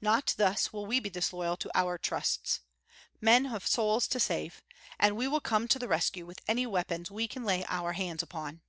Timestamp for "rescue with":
5.88-6.40